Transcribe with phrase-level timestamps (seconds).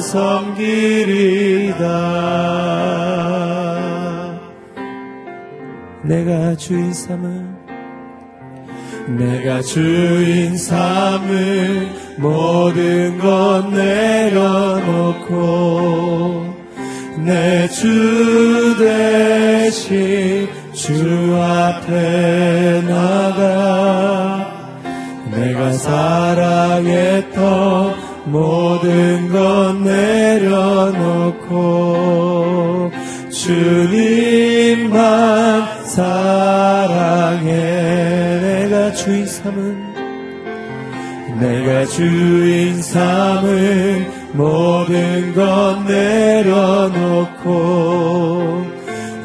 [0.00, 1.59] 섬기리
[6.10, 7.56] 내가 주인 삼은
[9.16, 11.88] 내가 주인 삼을
[12.18, 15.30] 모든 것 내려놓고
[17.24, 24.52] 내 주 대신 주 앞에 나가
[25.30, 27.30] 내가 사랑했던
[28.26, 30.80] 모든 것 내려놓고
[33.30, 34.98] 주님만
[35.90, 37.50] 사랑해
[38.40, 39.90] 내가 주인 삼은
[41.40, 47.50] 내가 주인 삼은 모든 것 내려놓고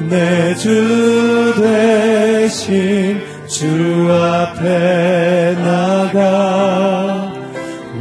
[0.09, 7.31] 내 주 대신 주 앞에 나가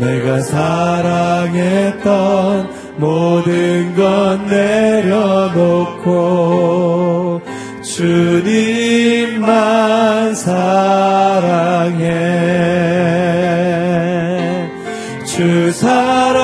[0.01, 2.05] 내가 사랑했던
[2.97, 6.05] 모든 것 내려놓고
[7.95, 9.45] 주님만
[10.35, 12.03] 사랑해
[15.25, 16.35] 주 사랑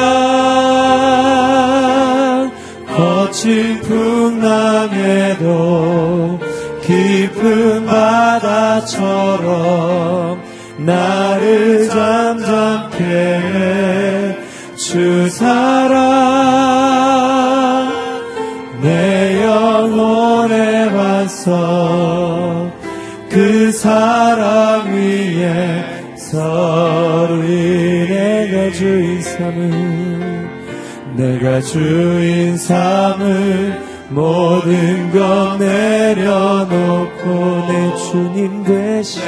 [2.86, 5.40] 거친 풍랑에도
[6.82, 9.20] 깊은 바다처럼
[10.78, 14.36] 나를 잠잠케 해.
[14.76, 16.69] 주 사랑
[21.40, 22.70] 반석
[23.30, 30.50] 그 사랑 위에 서리 내가 주인 삼은
[31.16, 37.24] 내가 주인 삼은 모든 것 내려놓고
[37.68, 39.20] 내 주님 대신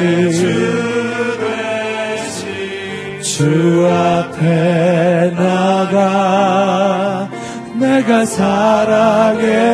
[3.22, 7.30] 주 앞에 나가
[7.78, 9.72] 내가 사랑했던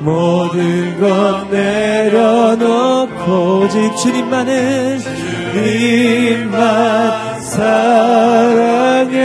[0.00, 3.10] 모든 것 내려놓고
[3.60, 4.98] 오직 주님만은
[5.52, 9.20] 주님만 사랑해.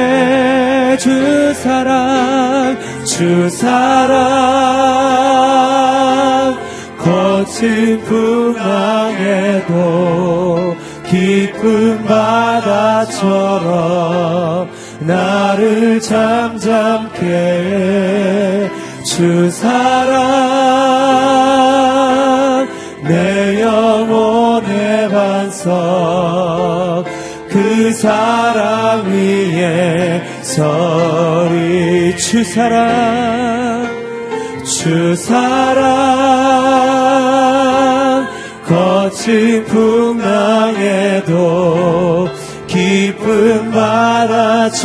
[0.98, 4.46] 주 사랑 주 사랑.
[6.98, 9.76] 거친 풍랑에도
[11.06, 13.16] 깊은 바다처럼
[15.02, 17.26] 나를 잠잠케
[19.16, 20.28] 주 사랑
[23.02, 27.06] 내 영혼의 반석
[27.48, 33.88] 그 사랑 위에 서리 주 사랑
[34.66, 35.86] 주 사랑.
[38.68, 41.26] 거친 풍랑에도
[42.68, 44.76] 깊은 바다처럼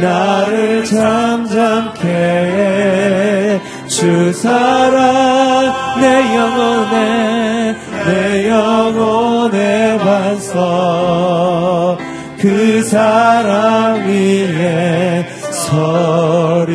[0.00, 3.60] 나를 잠잠케 해.
[3.88, 7.76] 주 사랑 내 영혼에
[8.06, 11.98] 내 영혼의 반석
[12.38, 16.74] 그 사랑 위에 서리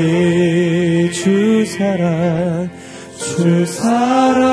[1.11, 2.69] 주 사랑
[3.17, 4.48] 주 사랑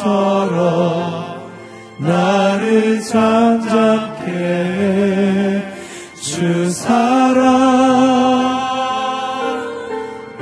[0.00, 1.40] 바다처럼
[1.98, 5.62] 나를 잠잠케 해.
[6.14, 7.40] 주 사랑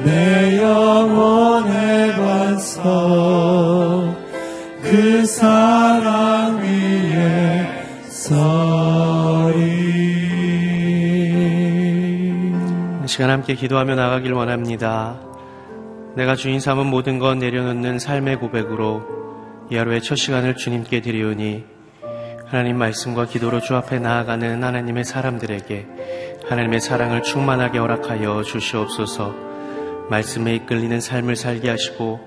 [0.05, 2.85] 내 영혼의 반석
[4.83, 7.67] 그 사랑 위에
[8.09, 9.59] 서리
[13.05, 15.21] 이 시간 함께 기도하며 나가길 원합니다.
[16.15, 19.18] 내가 주인 삼은 모든 것 내려놓는 삶의 고백으로
[19.71, 21.65] 이 하루의 첫 시간을 주님께 드리오니
[22.47, 25.87] 하나님 말씀과 기도로 주 앞에 나아가는 하나님의 사람들에게
[26.49, 29.35] 하나님의 사랑을 충만하게 허락하여 주시옵소서
[30.09, 32.21] 말씀에 이끌리는 삶을 살게 하시고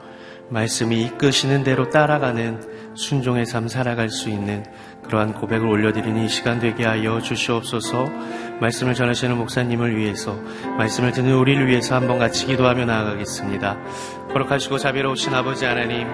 [0.49, 4.63] 말씀이 이끄시는 대로 따라가는 순종의 삶 살아갈 수 있는
[5.03, 8.05] 그러한 고백을 올려드리는 이 시간 되게 하여 주시옵소서
[8.59, 10.35] 말씀을 전하시는 목사님을 위해서
[10.77, 13.77] 말씀을 듣는 우리를 위해서 한번 같이 기도하며 나아가겠습니다.
[14.33, 16.07] 거룩하시고 자비로우신 아버지 하나님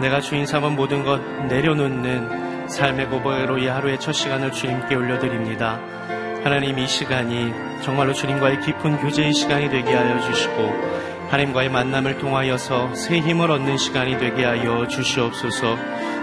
[0.00, 5.80] 내가 주인 삼은 모든 것 내려놓는 삶의 고백으로 이 하루의 첫 시간을 주님께 올려드립니다.
[6.42, 7.52] 하나님 이 시간이
[7.82, 14.18] 정말로 주님과의 깊은 교제의 시간이 되게 하여 주시고 하나님과의 만남을 통하여서 새 힘을 얻는 시간이
[14.18, 15.76] 되게 하여 주시옵소서.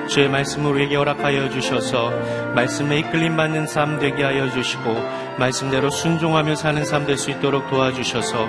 [0.07, 2.11] 주의 말씀을 우리에게 허락하여 주셔서
[2.53, 4.93] 말씀에 이끌림 받는 삶 되게 하여 주시고
[5.37, 8.47] 말씀대로 순종하며 사는 삶 될 수 있도록 도와주셔서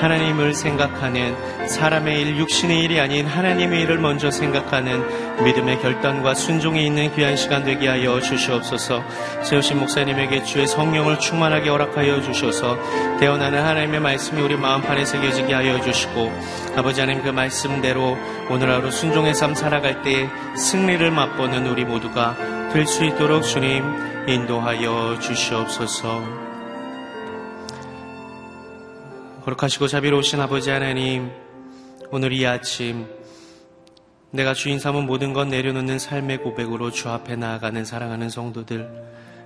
[0.00, 1.34] 하나님을 생각하는
[1.68, 5.02] 사람의 일, 육신의 일이 아닌 하나님의 일을 먼저 생각하는
[5.44, 9.02] 믿음의 결단과 순종이 있는 귀한 시간 되게 하여 주시옵소서.
[9.42, 12.76] 세우신 목사님에게 주의 성령을 충만하게 허락하여 주셔서
[13.20, 16.32] 대원하는 하나님의 말씀이 우리 마음판에 새겨지게 하여 주시고
[16.76, 18.18] 아버지 하나님 그 말씀대로
[18.50, 22.36] 오늘 하루 순종의 삶 살아갈 때 승리를 맛보는 우리 모두가
[22.72, 26.22] 될 수 있도록 주님 인도하여 주시옵소서.
[29.44, 31.30] 거룩하시고 자비로우신 아버지 하나님,
[32.10, 33.06] 오늘 이 아침
[34.30, 38.88] 내가 주인 삼은 모든 것 내려놓는 삶의 고백으로 주 앞에 나아가는 사랑하는 성도들,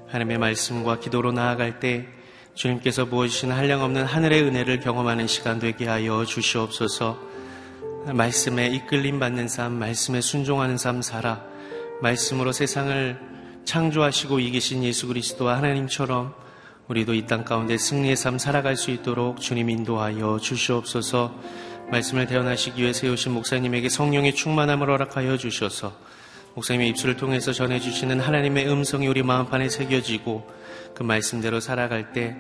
[0.06, 2.06] 하나님의 말씀과 기도로 나아갈 때
[2.54, 7.18] 주님께서 부어주신 한량없는 하늘의 은혜를 경험하는 시간 되게 하여 주시옵소서.
[8.14, 11.42] 말씀에 이끌림 받는 삶, 말씀에 순종하는 삶 살아
[12.00, 13.37] 말씀으로 세상을
[13.68, 16.32] 창조하시고 이기신 예수 그리스도와 하나님처럼
[16.88, 21.34] 우리도 이 땅 가운데 승리의 삶 살아갈 수 있도록 주님 인도하여 주시옵소서
[21.90, 25.94] 말씀을 대언하시기 위해 세우신 목사님에게 성령의 충만함을 허락하여 주셔서
[26.54, 30.50] 목사님의 입술을 통해서 전해주시는 하나님의 음성이 우리 마음판에 새겨지고
[30.94, 32.36] 그 말씀대로 살아갈 때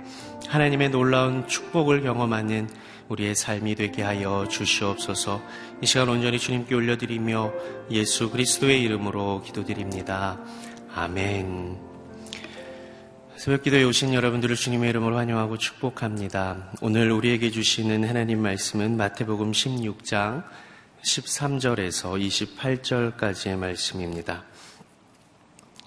[0.48, 2.70] 하나님의 놀라운 축복을 경험하는
[3.08, 5.40] 우리의 삶이 되게 하여 주시옵소서.
[5.80, 7.52] 이 시간 온전히 주님께 올려드리며
[7.90, 10.38] 예수 그리스도의 이름으로 기도드립니다.
[10.94, 11.78] 아멘.
[13.36, 16.72] 새벽 기도에 오신 여러분들을 주님의 이름으로 환영하고 축복합니다.
[16.80, 20.44] 오늘 우리에게 주시는 하나님 말씀은 마태복음 16장
[21.02, 22.18] 13절에서
[22.56, 24.44] 28절까지의 말씀입니다.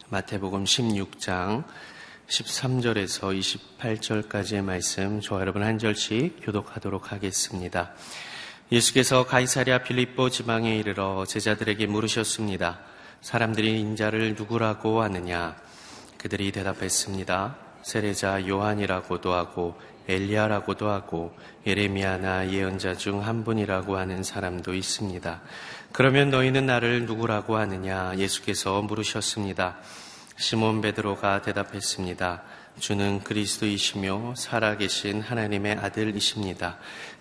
[0.10, 1.66] 마태복음 16장
[2.28, 7.92] 13절에서 28절까지의 말씀 저와 여러분 한 절씩 교독하도록 하겠습니다.
[8.72, 12.91] 예수께서 가이사리아 빌립보 지방에 이르러 제자들에게 물으셨습니다.
[13.22, 15.56] 사람들이 인자를 누구라고 하느냐?
[16.18, 17.56] 그들이 대답했습니다.
[17.84, 21.36] 세례자 요한이라고도 하고 엘리야라고도 하고
[21.66, 25.42] 예레미야나 예언자 중 한 분이라고 하는 사람도 있습니다.
[25.92, 28.14] 그러면 너희는 나를 누구라고 하느냐?
[28.18, 29.78] 예수께서 물으셨습니다.
[30.38, 32.42] 시몬 베드로가 대답했습니다.
[32.80, 36.78] 주는 그리스도이시며 살아계신 하나님의 아들이십니다.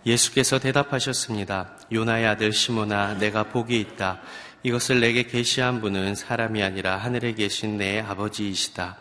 [0.07, 1.77] 예수께서 대답하셨습니다.
[1.93, 4.21] 요나의 아들 시몬아, 내가 복이 있다.
[4.63, 8.99] 이것을 내게 계시한 분은 사람이 아니라 하늘에 계신 내 아버지이시다.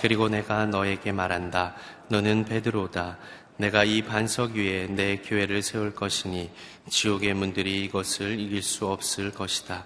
[0.00, 1.74] 그리고 내가 너에게 말한다.
[2.08, 3.18] 너는 베드로다.
[3.58, 6.50] 내가 이 반석 위에 내 교회를 세울 것이니
[6.88, 9.84] 지옥의 문들이 이것을 이길 수 없을 것이다.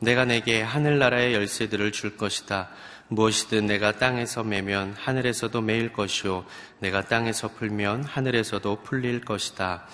[0.00, 2.70] 내가 내게 하늘나라의 열쇠들을 줄 것이다.
[3.08, 6.44] 무엇이든 내가 땅에서 매면 하늘에서도 매일 것이요.
[6.78, 9.88] 내가 땅에서 풀면 하늘에서도 풀릴 것이다.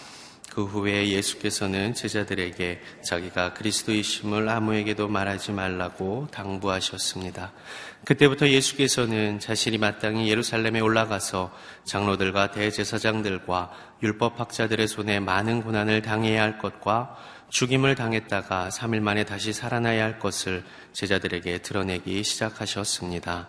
[0.59, 7.53] 그 후에 예수께서는 제자들에게 자기가 그리스도이심을 아무에게도 말하지 말라고 당부하셨습니다.
[8.05, 11.53] 그때부터 예수께서는 자신이 마땅히 예루살렘에 올라가서
[11.85, 13.71] 장로들과 대제사장들과
[14.03, 17.17] 율법학자들의 손에 많은 고난을 당해야 할 것과
[17.51, 23.49] 죽임을 당했다가 3일 만에 다시 살아나야 할 것을 제자들에게 드러내기 시작하셨습니다.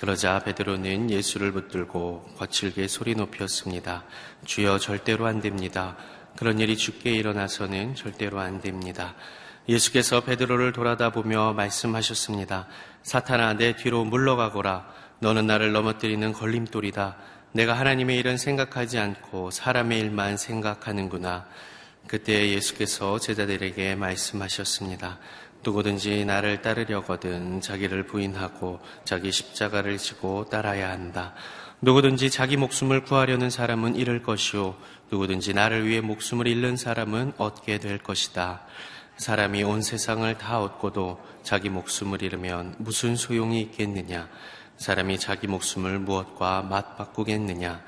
[0.00, 4.04] 그러자 베드로는 예수를 붙들고 거칠게 소리 높였습니다.
[4.44, 5.96] 주여 절대로 안 됩니다.
[6.36, 9.14] 그런 일이 죽게 일어나서는 절대로 안 됩니다.
[9.68, 12.66] 예수께서 베드로를 돌아다보며 말씀하셨습니다.
[13.02, 14.86] 사탄아 내 뒤로 물러가거라.
[15.20, 17.16] 너는 나를 넘어뜨리는 걸림돌이다.
[17.52, 21.46] 내가 하나님의 일은 생각하지 않고 사람의 일만 생각하는구나.
[22.06, 25.18] 그때 예수께서 제자들에게 말씀하셨습니다.
[25.64, 31.34] 누구든지 나를 따르려거든 자기를 부인하고 자기 십자가를 지고 따라야 한다.
[31.84, 34.76] 누구든지 자기 목숨을 구하려는 사람은 잃을 것이요.
[35.10, 38.62] 누구든지 나를 위해 목숨을 잃는 사람은 얻게 될 것이다.
[39.16, 44.28] 사람이 온 세상을 다 얻고도 자기 목숨을 잃으면 무슨 소용이 있겠느냐?
[44.76, 47.82] 사람이 자기 목숨을 무엇과 맞바꾸겠느냐?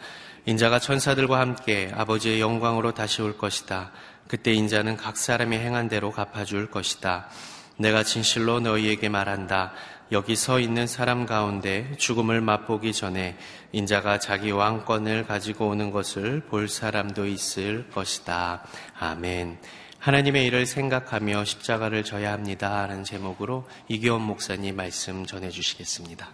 [0.46, 3.92] 인자가 천사들과 함께 아버지의 영광으로 다시 올 것이다.
[4.26, 7.28] 그때 인자는 각 사람이 행한 대로 갚아줄 것이다.
[7.76, 9.72] 내가 진실로 너희에게 말한다.
[10.12, 13.36] 여기 서 있는 사람 가운데 죽음을 맛보기 전에
[13.72, 18.62] 인자가 자기 왕권을 가지고 오는 것을 볼 사람도 있을 것이다.
[18.98, 19.58] 아멘.
[19.98, 22.86] 하나님의 일을 생각하며 십자가를 져야 합니다.
[22.86, 26.28] 라는 제목으로 이기원 목사님 말씀 전해 주시겠습니다.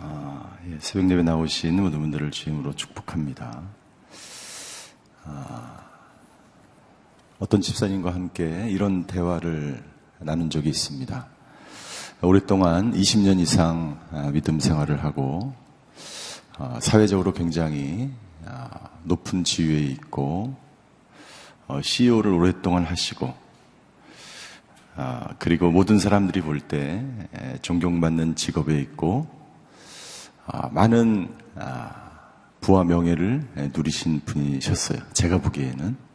[0.00, 3.62] 아, 예, 새벽 예배 나오신 모든 분들을 주임으로 축복합니다.
[5.24, 5.87] 아,
[7.40, 9.80] 어떤 집사님과 함께 이런 대화를
[10.18, 11.28] 나눈 적이 있습니다.
[12.22, 15.54] 오랫동안 20년 이상 아, 믿음 생활을 하고
[16.56, 18.10] 아, 사회적으로 굉장히
[18.44, 20.56] 아, 높은 지위에 있고
[21.80, 23.32] CEO를 오랫동안 하시고
[25.38, 27.04] 그리고 모든 사람들이 볼 때
[27.62, 29.28] 존경받는 직업에 있고
[30.72, 31.28] 많은
[32.62, 34.98] 부와 명예를 누리신 분이셨어요.
[35.12, 36.07] 제가 보기에는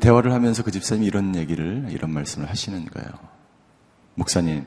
[0.00, 3.08] 대화를 하면서 그 집사님이 이런 얘기를, 이런 말씀을 하시는 거예요.
[4.14, 4.64] 목사님,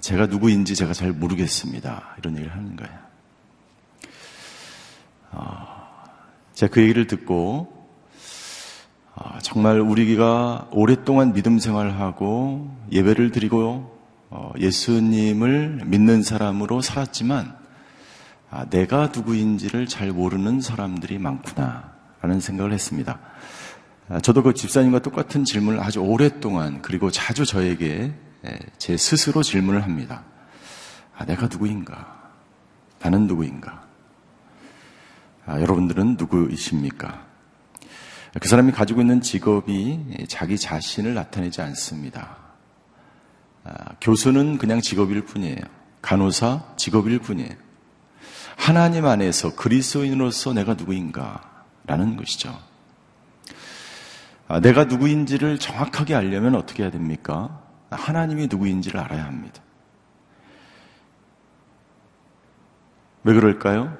[0.00, 2.16] 제가 누구인지 제가 잘 모르겠습니다.
[2.18, 2.98] 이런 얘기를 하는 거예요.
[5.32, 5.66] 어,
[6.54, 7.86] 제가 그 얘기를 듣고,
[9.14, 13.92] 어, 정말 우리가 오랫동안 믿음 생활하고 예배를 드리고
[14.30, 17.54] 어, 예수님을 믿는 사람으로 살았지만,
[18.50, 21.92] 아, 내가 누구인지를 잘 모르는 사람들이 많구나.
[22.22, 23.18] 라는 생각을 했습니다.
[24.12, 28.12] 아, 저도 그 집사님과 똑같은 질문을 아주 오랫동안 그리고 자주 저에게
[28.44, 30.24] 예, 제 스스로 질문을 합니다.
[31.16, 32.30] 아, 내가 누구인가?
[32.98, 33.86] 나는 누구인가?
[35.46, 37.24] 아, 여러분들은 누구이십니까?
[38.38, 42.36] 그 사람이 가지고 있는 직업이 자기 자신을 나타내지 않습니다.
[43.64, 45.62] 아, 교수는 그냥 직업일 뿐이에요.
[46.02, 47.54] 간호사 직업일 뿐이에요.
[48.58, 51.64] 하나님 안에서 그리스도인으로서 내가 누구인가?
[51.86, 52.71] 라는 것이죠.
[54.52, 57.62] 아, 내가 누구인지를 정확하게 알려면 어떻게 해야 됩니까?
[57.88, 59.62] 하나님이 누구인지를 알아야 합니다.
[63.24, 63.96] 왜 그럴까요?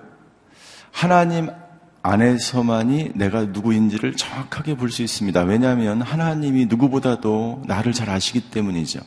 [0.90, 1.48] 하나님
[2.02, 5.40] 안에서만이 내가 누구인지를 정확하게 볼 수 있습니다.
[5.44, 9.00] 왜냐하면 하나님이 누구보다도 나를 잘 아시기 때문이죠.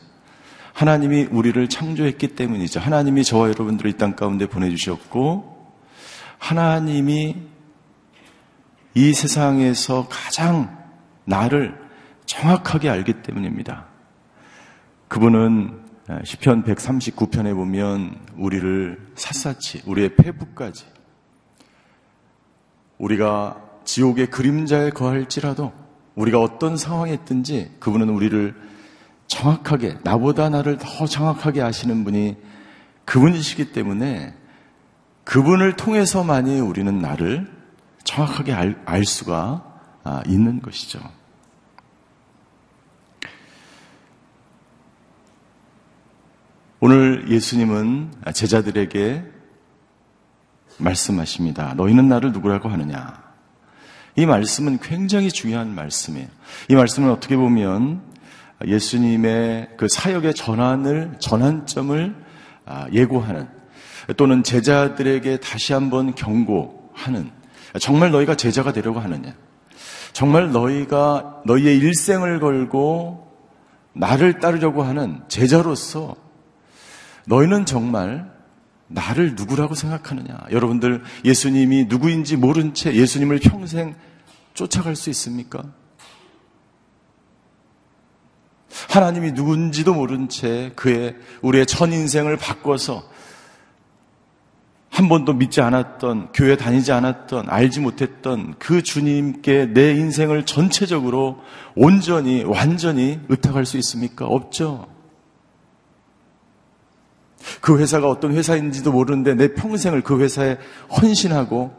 [0.72, 2.80] 하나님이 우리를 창조했기 때문이죠.
[2.80, 5.74] 하나님이 저와 여러분들을 이 땅 가운데 보내주셨고,
[6.38, 7.36] 하나님이
[8.94, 10.85] 이 세상에서 가장
[11.26, 11.78] 나를
[12.24, 13.86] 정확하게 알기 때문입니다.
[15.08, 15.80] 그분은
[16.24, 20.86] 시편 139편에 보면 우리를 샅샅이 우리의 폐부까지
[22.98, 25.72] 우리가 지옥의 그림자에 거할지라도
[26.14, 28.54] 우리가 어떤 상황에 있든지 그분은 우리를
[29.26, 32.36] 정확하게 나보다 나를 더 정확하게 아시는 분이
[33.04, 34.34] 그분이시기 때문에
[35.24, 37.50] 그분을 통해서만이 우리는 나를
[38.04, 39.75] 정확하게 알, 알 수가 아,
[40.26, 41.00] 있는 것이죠.
[46.80, 49.24] 오늘 예수님은 제자들에게
[50.78, 51.74] 말씀하십니다.
[51.74, 53.24] 너희는 나를 누구라고 하느냐?
[54.14, 56.28] 이 말씀은 굉장히 중요한 말씀이에요.
[56.68, 58.02] 이 말씀은 어떻게 보면
[58.64, 62.26] 예수님의 그 사역의 전환을, 전환점을
[62.66, 63.48] 아, 예고하는
[64.16, 67.30] 또는 제자들에게 다시 한번 경고하는
[67.80, 69.34] 정말 너희가 제자가 되려고 하느냐.
[70.16, 73.30] 정말 너희가 너희의 일생을 걸고
[73.92, 76.16] 나를 따르려고 하는 제자로서
[77.26, 78.32] 너희는 정말
[78.86, 80.38] 나를 누구라고 생각하느냐?
[80.50, 83.94] 여러분들 예수님이 누구인지 모른 채 예수님을 평생
[84.54, 85.62] 쫓아갈 수 있습니까?
[88.88, 93.06] 하나님이 누군지도 모른 채 그의 우리의 전 인생을 바꿔서
[94.96, 101.36] 한 번도 믿지 않았던, 교회 다니지 않았던, 알지 못했던 그 주님께 내 인생을 전체적으로
[101.74, 104.24] 온전히, 완전히 의탁할 수 있습니까?
[104.24, 104.86] 없죠.
[107.60, 110.56] 그 회사가 어떤 회사인지도 모르는데 내 평생을 그 회사에
[110.90, 111.74] 헌신하고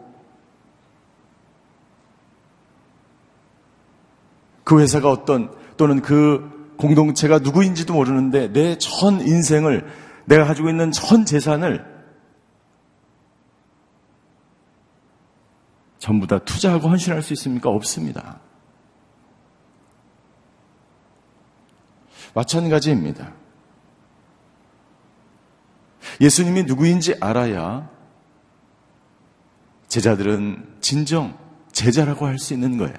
[4.63, 9.87] 그 회사가 어떤 또는 그 공동체가 누구인지도 모르는데 내 전 인생을
[10.25, 11.96] 내가 가지고 있는 전 재산을
[15.99, 17.69] 전부 다 투자하고 헌신할 수 있습니까?
[17.69, 18.39] 없습니다.
[22.33, 23.33] 마찬가지입니다.
[26.21, 27.89] 예수님이 누구인지 알아야
[29.87, 31.37] 제자들은 진정
[31.71, 32.95] 제자라고 할 수 있는 거예요.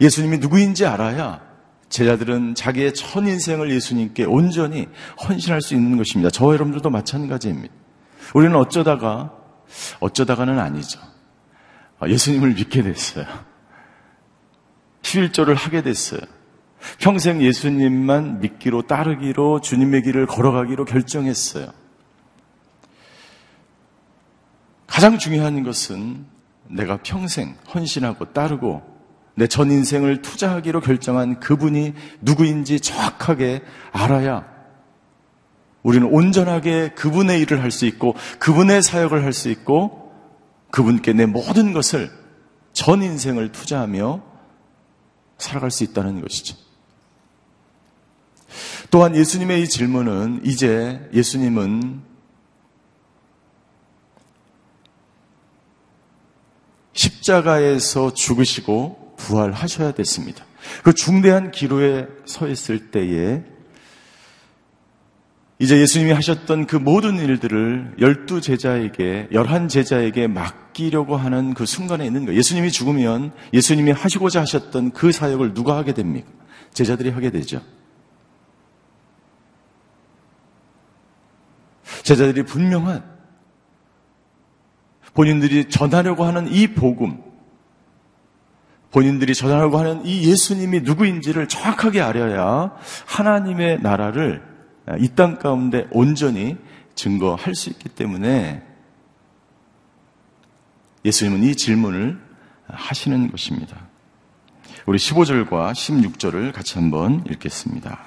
[0.00, 1.46] 예수님이 누구인지 알아야
[1.88, 4.86] 제자들은 자기의 천 인생을 예수님께 온전히
[5.26, 6.30] 헌신할 수 있는 것입니다.
[6.30, 7.74] 저와 여러분들도 마찬가지입니다.
[8.34, 9.32] 우리는 어쩌다가
[10.00, 11.00] 어쩌다가는 아니죠.
[12.06, 13.26] 예수님을 믿게 됐어요.
[15.02, 16.20] 11조를 하게 됐어요.
[16.98, 21.72] 평생 예수님만 믿기로 따르기로 주님의 길을 걸어가기로 결정했어요.
[24.86, 26.26] 가장 중요한 것은
[26.68, 28.82] 내가 평생 헌신하고 따르고
[29.34, 34.44] 내 전 인생을 투자하기로 결정한 그분이 누구인지 정확하게 알아야
[35.84, 39.97] 우리는 온전하게 그분의 일을 할 수 있고 그분의 사역을 할 수 있고
[40.70, 42.10] 그분께 내 모든 것을
[42.72, 44.22] 전 인생을 투자하며
[45.38, 46.56] 살아갈 수 있다는 것이죠.
[48.90, 52.02] 또한 예수님의 이 질문은 이제 예수님은
[56.92, 60.44] 십자가에서 죽으시고 부활하셔야 됐습니다.
[60.82, 63.44] 그 중대한 기로에 서 있을 때에
[65.60, 72.26] 이제 예수님이 하셨던 그 모든 일들을 열두 제자에게, 열한 제자에게 맡기려고 하는 그 순간에 있는
[72.26, 72.38] 거예요.
[72.38, 76.28] 예수님이 죽으면 예수님이 하시고자 하셨던 그 사역을 누가 하게 됩니까?
[76.72, 77.60] 제자들이 하게 되죠.
[82.04, 83.02] 제자들이 분명한
[85.14, 87.20] 본인들이 전하려고 하는 이 복음,
[88.92, 94.47] 본인들이 전하려고 하는 이 예수님이 누구인지를 정확하게 알아야 하나님의 나라를
[95.00, 96.56] 이 땅 가운데 온전히
[96.94, 98.62] 증거할 수 있기 때문에
[101.04, 102.18] 예수님은 이 질문을
[102.66, 103.76] 하시는 것입니다.
[104.86, 107.98] 우리 15절과 16절을 같이 한번 읽겠습니다.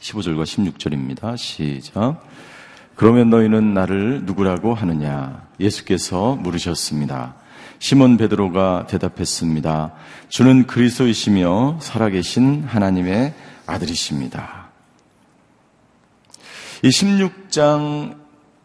[0.00, 1.36] 15절과 16절입니다.
[1.36, 2.22] 시작.
[2.94, 5.46] 그러면 너희는 나를 누구라고 하느냐?
[5.60, 7.36] 예수께서 물으셨습니다.
[7.78, 9.92] 시몬 베드로가 대답했습니다.
[10.28, 13.34] 주는 그리스도이시며 살아계신 하나님의
[13.66, 14.61] 아들이십니다.
[16.82, 18.18] 이 16장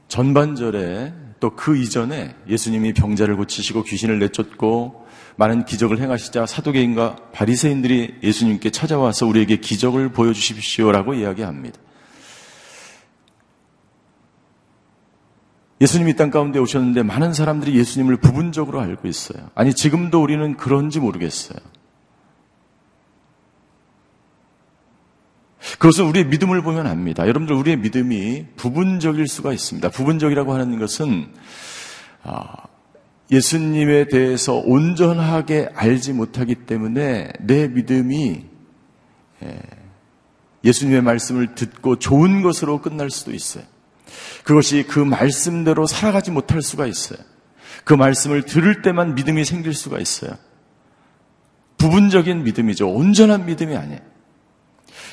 [0.07, 8.71] 전반절에 또 그 이전에 예수님이 병자를 고치시고 귀신을 내쫓고 많은 기적을 행하시자 사도계인과 바리새인들이 예수님께
[8.71, 11.79] 찾아와서 우리에게 기적을 보여주십시오라고 이야기합니다.
[15.79, 19.51] 예수님이 땅 가운데 오셨는데 많은 사람들이 예수님을 부분적으로 알고 있어요.
[19.53, 21.59] 아니, 지금도 우리는 그런지 모르겠어요.
[25.73, 27.23] 그것은 우리의 믿음을 보면 압니다.
[27.27, 29.89] 여러분들, 우리의 믿음이 부분적일 수가 있습니다.
[29.89, 31.27] 부분적이라고 하는 것은,
[32.23, 32.67] 아,
[33.31, 38.45] 예수님에 대해서 온전하게 알지 못하기 때문에 내 믿음이
[39.43, 39.59] 예,
[40.63, 43.63] 예수님의 말씀을 듣고 좋은 것으로 끝날 수도 있어요.
[44.43, 47.19] 그것이 그 말씀대로 살아가지 못할 수가 있어요.
[47.83, 50.31] 그 말씀을 들을 때만 믿음이 생길 수가 있어요.
[51.77, 52.89] 부분적인 믿음이죠.
[52.89, 53.99] 온전한 믿음이 아니에요.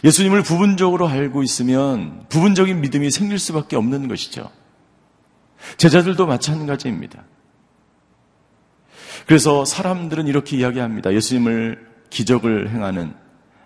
[0.05, 4.51] 예수님을 부분적으로 알고 있으면 부분적인 믿음이 생길 수밖에 없는 것이죠.
[5.79, 7.25] 제자들도 마찬가지입니다.
[9.27, 11.14] 그래서 사람들은 이렇게 이야기합니다.
[11.14, 13.14] 예수님을 기적을 행하는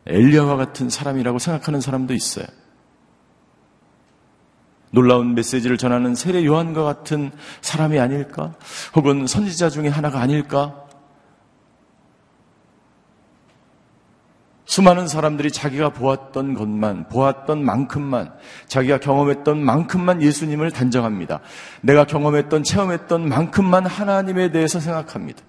[0.07, 2.46] 엘리야와 같은 사람이라고 생각하는 사람도 있어요.
[4.90, 8.55] 놀라운 메시지를 전하는 세례 요한과 같은 사람이 아닐까?
[8.94, 10.88] 혹은 선지자 중에 하나가 아닐까?
[14.68, 18.35] 수많은 사람들이 자기가 보았던 것만, 보았던 만큼만,
[18.66, 21.40] 자기가 경험했던 만큼만 예수님을 단정합니다.
[21.81, 25.42] 내가 경험했던, 체험했던 만큼만 하나님에 대해서 생각합니다.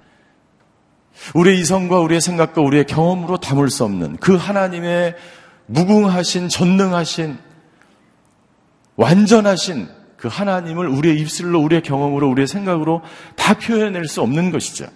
[1.35, 5.17] 우리의 이성과 우리의 생각과 우리의 경험으로 담을 수 없는 그 하나님의
[5.65, 7.37] 무궁하신, 전능하신,
[8.95, 13.01] 완전하신 그 하나님을 우리의 입술로, 우리의 경험으로, 우리의 생각으로
[13.35, 14.87] 다 표현해낼 수 없는 것이죠.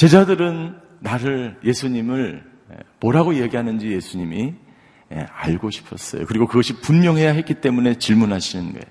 [0.00, 2.42] 제자들은 나를 예수님을
[3.00, 4.54] 뭐라고 얘기하는지 예수님이
[5.10, 6.24] 알고 싶었어요.
[6.24, 8.84] 그리고 그것이 분명해야 했기 때문에 질문하시는 거예요.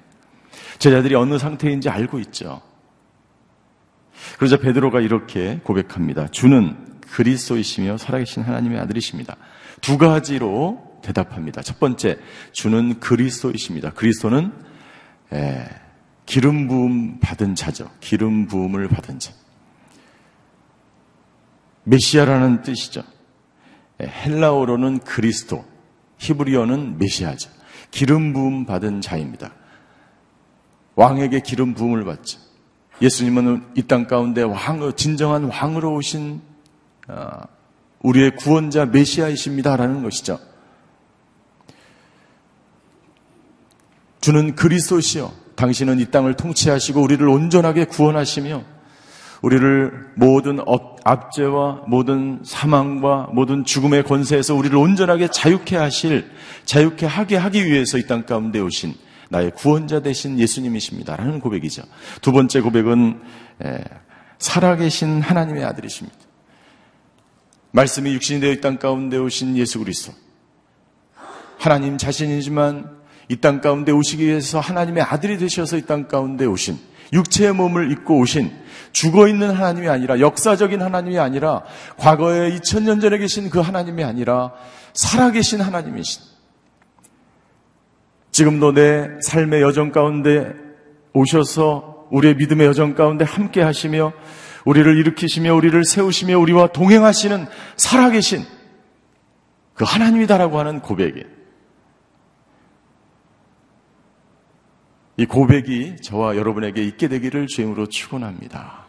[0.77, 2.61] 제자들이 어느 상태인지 알고 있죠.
[4.37, 6.27] 그러자 베드로가 이렇게 고백합니다.
[6.27, 9.35] 주는 그리스도이시며 살아계신 하나님의 아들이십니다.
[9.81, 11.63] 두 가지로 대답합니다.
[11.63, 12.19] 첫 번째,
[12.51, 13.93] 주는 그리스도이십니다.
[13.93, 14.51] 그리스도는
[16.27, 17.89] 기름 부음 받은 자죠.
[17.99, 19.38] 기름 부음을 받은 자.
[21.89, 23.03] 메시아라는 뜻이죠.
[24.01, 25.65] 예, 헬라어로는 그리스도,
[26.19, 27.49] 히브리어는 메시아죠.
[27.91, 29.51] 기름 부음 받은 자입니다.
[30.95, 32.39] 왕에게 기름 부음을 받죠.
[33.01, 36.41] 예수님은 이 땅 가운데 왕, 진정한 왕으로 오신
[37.07, 37.47] 아,
[38.01, 40.39] 우리의 구원자 메시아이십니다라는 것이죠.
[44.21, 45.31] 주는 그리스도시요.
[45.55, 48.63] 당신은 이 땅을 통치하시고 우리를 온전하게 구원하시며
[49.41, 50.59] 우리를 모든
[51.03, 56.29] 압제와 모든 사망과 모든 죽음의 권세에서 우리를 온전하게 자유케 하실,
[56.65, 58.93] 자유케 하게 하기 위해서 이 땅 가운데 오신
[59.29, 61.15] 나의 구원자 되신 예수님이십니다.
[61.15, 61.83] 라는 고백이죠.
[62.21, 63.21] 두 번째 고백은
[64.39, 66.17] 살아계신 하나님의 아들이십니다.
[67.71, 70.13] 말씀이 육신이 되어 이 땅 가운데 오신 예수 그리스도.
[71.59, 72.97] 하나님 자신이지만
[73.29, 76.77] 이 땅 가운데 오시기 위해서 하나님의 아들이 되셔서 이 땅 가운데 오신
[77.13, 78.51] 육체의 몸을 입고 오신
[78.91, 81.63] 죽어 있는 하나님이 아니라 역사적인 하나님이 아니라
[81.97, 84.53] 과거에 2000년 전에 계신 그 하나님이 아니라
[84.93, 86.23] 살아계신 하나님이신
[88.31, 90.53] 지금도 내 삶의 여정 가운데
[91.13, 94.13] 오셔서 우리의 믿음의 여정 가운데 함께 하시며
[94.65, 98.45] 우리를 일으키시며 우리를 세우시며 우리와 동행하시는 살아계신
[99.73, 101.38] 그 하나님이다라고 하는 고백이에요.
[105.19, 108.87] 이 고백이 저와 여러분에게 있게 되기를 주임으로 축원합니다.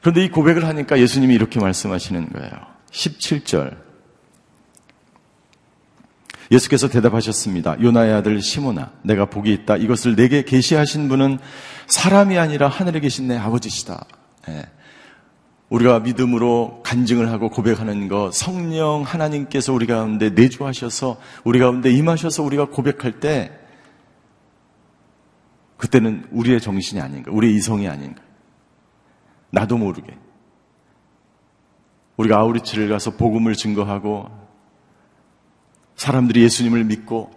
[0.00, 2.50] 그런데 이 고백을 하니까 예수님이 이렇게 말씀하시는 거예요.
[2.90, 3.76] 17절.
[6.50, 7.76] 예수께서 대답하셨습니다.
[7.82, 9.76] 요나의 아들 시모나, 내가 복이 있다.
[9.76, 11.38] 이것을 내게 계시하신 분은
[11.88, 14.06] 사람이 아니라 하늘에 계신 내 아버지시다.
[14.48, 14.62] 네.
[15.68, 22.66] 우리가 믿음으로 간증을 하고 고백하는 것, 성령 하나님께서 우리 가운데 내주하셔서 우리 가운데 임하셔서 우리가
[22.66, 23.52] 고백할 때
[25.84, 28.22] 그때는 우리의 정신이 아닌가, 우리의 이성이 아닌가.
[29.50, 30.16] 나도 모르게.
[32.16, 34.30] 우리가 아우리치를 가서 복음을 증거하고
[35.96, 37.30] 사람들이 예수님을 믿고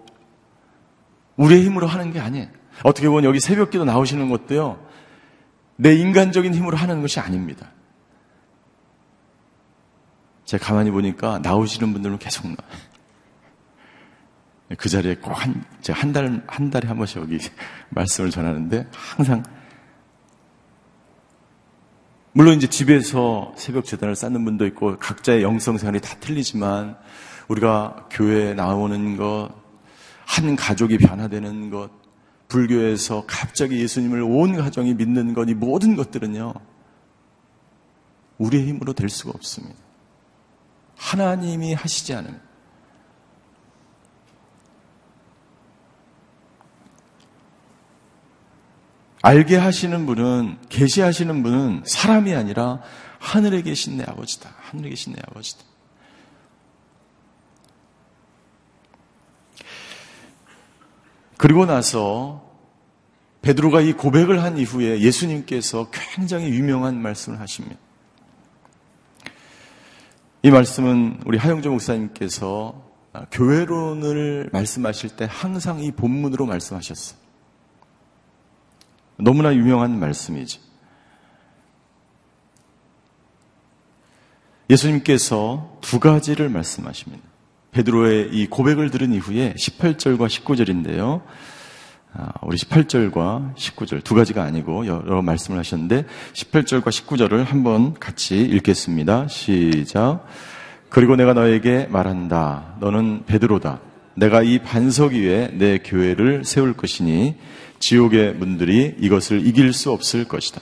[1.35, 2.47] 우리의 힘으로 하는 게 아니에요.
[2.83, 4.81] 어떻게 보면 여기 새벽 기도 나오시는 것도요,
[5.75, 7.71] 내 인간적인 힘으로 하는 것이 아닙니다.
[10.45, 12.77] 제가 가만히 보니까 나오시는 분들은 계속 나와요.
[14.77, 17.39] 그 자리에 꼭 한, 제가 한 달, 한 달에 한 번씩 여기
[17.89, 19.43] 말씀을 전하는데 항상
[22.33, 26.97] 물론 이제 집에서 새벽 재단을 쌓는 분도 있고 각자의 영성 생활이 다 틀리지만
[27.47, 29.49] 우리가 교회에 나오는 것,
[30.25, 31.89] 한 가족이 변화되는 것,
[32.47, 36.53] 불교에서 갑자기 예수님을 온 가정이 믿는 것, 이 모든 것들은요,
[38.37, 39.75] 우리의 힘으로 될 수가 없습니다.
[40.95, 42.46] 하나님이 하시지 않으면.
[49.27, 52.79] 알게 하시는 분은, 계시하시는 분은 사람이 아니라
[53.19, 54.55] 하늘에 계신 내 아버지다.
[54.57, 55.65] 하늘에 계신 내 아버지다.
[61.35, 62.49] 그리고 나서
[63.41, 67.75] 베드로가 이 고백을 한 이후에 예수님께서 굉장히 유명한 말씀을 하십니다.
[70.41, 72.81] 이 말씀은 우리 하영조 목사님께서
[73.31, 77.26] 교회론을 말씀하실 때 항상 이 본문으로 말씀하셨어요.
[79.17, 80.59] 너무나 유명한 말씀이지.
[84.69, 87.23] 예수님께서 두 가지를 말씀하십니다.
[87.71, 91.21] 베드로의 이 고백을 들은 이후에 18절과 19절인데요.
[92.13, 99.27] 아, 우리 18절과 19절 두 가지가 아니고 여러 말씀을 하셨는데 18절과 19절을 한번 같이 읽겠습니다.
[99.27, 100.25] 시작.
[100.89, 102.77] 그리고 내가 너에게 말한다.
[102.79, 103.81] 너는 베드로다.
[104.15, 107.35] 내가 이 반석 위에 내 교회를 세울 것이니
[107.79, 110.61] 지옥의 문들이 이것을 이길 수 없을 것이다.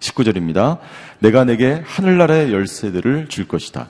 [0.00, 0.78] 19절입니다.
[1.18, 3.88] 내가 내게 하늘나라의 열쇠들을 줄 것이다.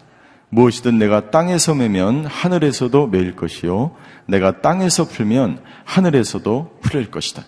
[0.50, 3.96] 무엇이든 내가 땅에서 매면 하늘에서도 매일 것이요.
[4.26, 7.44] 내가 땅에서 풀면 하늘에서도 풀릴 것이다.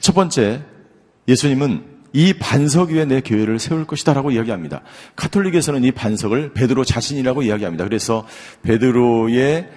[0.00, 0.62] 첫 번째,
[1.28, 4.82] 예수님은 이 반석 위에 내 교회를 세울 것이다라고 이야기합니다.
[5.16, 7.84] 카톨릭에서는 이 반석을 베드로 자신이라고 이야기합니다.
[7.84, 8.26] 그래서
[8.62, 9.68] 베드로의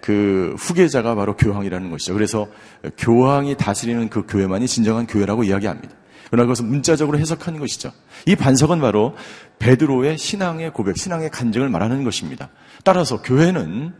[0.00, 2.14] 그 후계자가 바로 교황이라는 것이죠.
[2.14, 2.48] 그래서
[2.96, 5.94] 교황이 다스리는 그 교회만이 진정한 교회라고 이야기합니다.
[6.30, 7.90] 그러나 그것은 문자적으로 해석하는 것이죠.
[8.26, 9.16] 이 반석은 바로
[9.58, 12.50] 베드로의 신앙의 고백, 신앙의 간증을 말하는 것입니다.
[12.84, 13.92] 따라서 교회는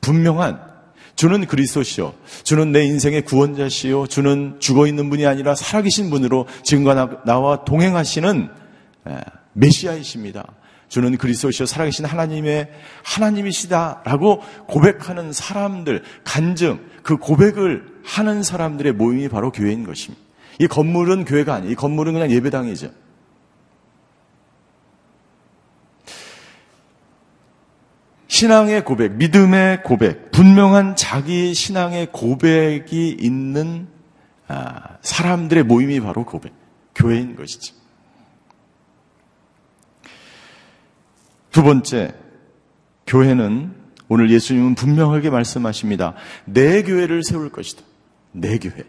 [0.00, 0.60] 분명한
[1.16, 2.14] 주는 그리스도시요.
[2.44, 4.06] 주는 내 인생의 구원자시요.
[4.06, 8.48] 주는 죽어 있는 분이 아니라 살아계신 분으로 지금과 나와 동행하시는
[9.54, 10.46] 메시아이십니다.
[10.88, 12.70] 주는 그리스도시요 살아계신 하나님의
[13.04, 20.22] 하나님이시다라고 고백하는 사람들 간증 그 고백을 하는 사람들의 모임이 바로 교회인 것입니다.
[20.58, 21.72] 이 건물은 교회가 아니에요.
[21.72, 22.90] 이 건물은 그냥 예배당이죠.
[28.26, 33.88] 신앙의 고백, 믿음의 고백, 분명한 자기 신앙의 고백이 있는
[34.46, 36.52] 아, 사람들의 모임이 바로 고백,
[36.94, 37.77] 교회인 것이죠.
[41.58, 42.14] 두 번째,
[43.08, 43.74] 교회는
[44.06, 46.14] 오늘 예수님은 분명하게 말씀하십니다.
[46.44, 47.82] 내 교회를 세울 것이다.
[48.30, 48.84] 내 교회.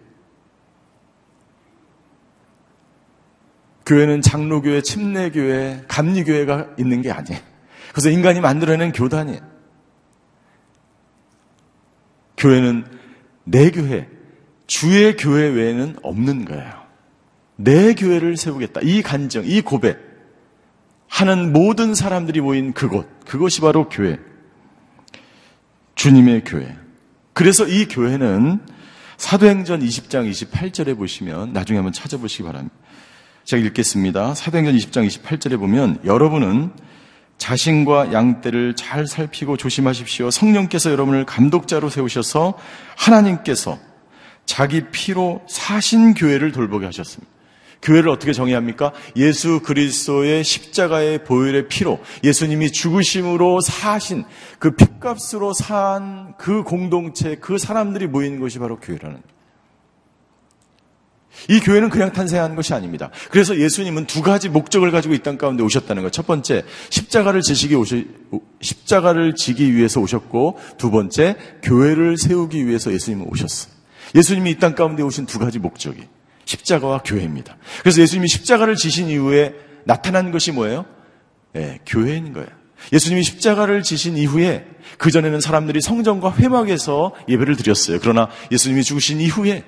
[3.88, 7.41] 교회는 장로교회, 침례교회, 감리교회가 있는 게 아니에요.
[7.91, 9.39] 그래서 인간이 만들어낸 교단이에요.
[12.38, 12.86] 교회는
[13.45, 14.08] 내 교회,
[14.67, 16.84] 주의 교회 외에는 없는 거예요.
[17.55, 18.82] 내 교회를 세우겠다.
[18.84, 20.09] 이 간정, 이 고백.
[21.10, 23.08] 하는 모든 사람들이 모인 그곳.
[23.26, 24.17] 그것이 바로 교회.
[25.95, 26.78] 주님의 교회.
[27.34, 28.60] 그래서 이 교회는
[29.17, 32.74] 사도행전 20장 28절에 보시면 나중에 한번 찾아보시기 바랍니다.
[33.43, 34.34] 제가 읽겠습니다.
[34.34, 36.72] 사도행전 20장 28절에 보면 여러분은
[37.38, 40.30] 자신과 양떼를 잘 살피고 조심하십시오.
[40.30, 42.58] 성령께서 여러분을 감독자로 세우셔서
[42.95, 43.80] 하나님께서
[44.45, 47.38] 자기 피로 사신 교회를 돌보게 하셨습니다.
[47.81, 48.91] 교회를 어떻게 정의합니까?
[49.15, 54.25] 예수 그리스도의 십자가의 보혈의 피로 예수님이 죽으심으로 사신
[54.59, 59.39] 그 핏값으로 산 그 공동체 그 사람들이 모인 것이 바로 교회라는 거예요.
[61.47, 63.11] 이 교회는 그냥 탄생한 것이 아닙니다.
[63.29, 66.11] 그래서 예수님은 두 가지 목적을 가지고 이 땅 가운데 오셨다는 것.
[66.11, 68.07] 첫 번째, 십자가를 지시기 오시,
[68.61, 73.73] 십자가를 지기 위해서 오셨고, 두 번째, 교회를 세우기 위해서 예수님은 오셨어요.
[74.15, 76.01] 예수님이 이 땅 가운데 오신 두 가지 목적이
[76.49, 77.57] 십자가와 교회입니다.
[77.81, 79.53] 그래서 예수님이 십자가를 지신 이후에
[79.85, 80.85] 나타난 것이 뭐예요?
[81.53, 82.47] 네, 교회인 거예요.
[82.91, 84.65] 예수님이 십자가를 지신 이후에
[84.97, 87.99] 그전에는 사람들이 성전과 회막에서 예배를 드렸어요.
[88.01, 89.63] 그러나 예수님이 죽으신 이후에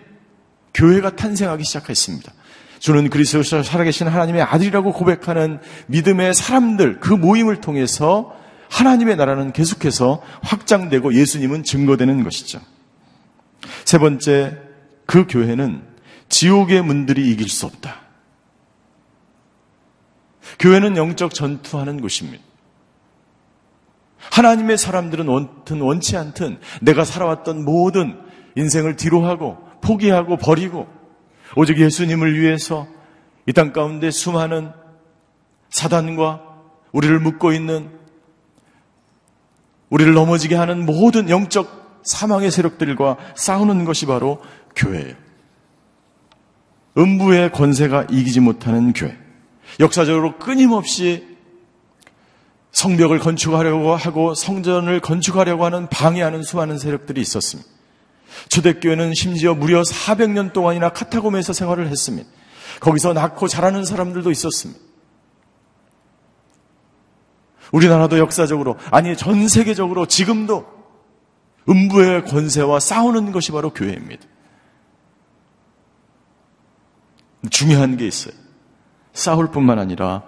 [0.73, 2.33] 교회가 탄생하기 시작했습니다.
[2.79, 8.35] 주는 그리스도서 살아계신 하나님의 아들이라고 고백하는 믿음의 사람들 그 모임을 통해서
[8.69, 12.59] 하나님의 나라는 계속해서 확장되고 예수님은 증거되는 것이죠.
[13.85, 14.57] 세 번째,
[15.05, 15.90] 그 교회는
[16.31, 18.01] 지옥의 문들이 이길 수 없다.
[20.59, 22.43] 교회는 영적 전투하는 곳입니다.
[24.31, 28.19] 하나님의 사람들은 원튼 원치 않든 내가 살아왔던 모든
[28.55, 30.87] 인생을 뒤로하고 포기하고 버리고
[31.55, 32.87] 오직 예수님을 위해서
[33.47, 34.71] 이 땅 가운데 수많은
[35.69, 36.41] 사단과
[36.91, 37.89] 우리를 묶고 있는
[39.89, 44.41] 우리를 넘어지게 하는 모든 영적 사망의 세력들과 싸우는 것이 바로
[44.75, 45.15] 교회예요.
[46.97, 49.17] 음부의 권세가 이기지 못하는 교회.
[49.79, 51.27] 역사적으로 끊임없이
[52.71, 57.69] 성벽을 건축하려고 하고 성전을 건축하려고 하는 방해하는 수많은 세력들이 있었습니다.
[58.49, 62.29] 초대교회는 심지어 무려 400년 동안이나 카타콤에서 생활을 했습니다.
[62.79, 64.79] 거기서 낳고 자라는 사람들도 있었습니다.
[67.71, 70.65] 우리나라도 역사적으로, 아니 전 세계적으로 지금도
[71.69, 74.25] 음부의 권세와 싸우는 것이 바로 교회입니다.
[77.49, 78.33] 중요한 게 있어요.
[79.13, 80.23] 싸울 뿐만 아니라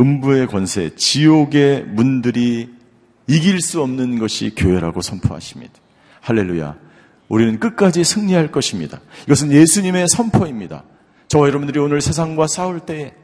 [0.00, 2.70] 음부의 권세, 지옥의 문들이
[3.26, 5.74] 이길 수 없는 것이 교회라고 선포하십니다.
[6.20, 6.76] 할렐루야.
[7.28, 9.00] 우리는 끝까지 승리할 것입니다.
[9.24, 10.84] 이것은 예수님의 선포입니다.
[11.28, 13.14] 저와 여러분들이 오늘 세상과 싸울 때에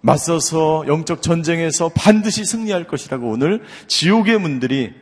[0.00, 4.92] 맞서서 영적 전쟁에서 반드시 승리할 것이라고 오늘 지옥의 문들이